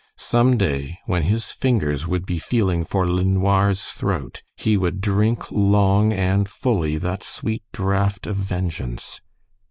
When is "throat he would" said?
3.91-4.99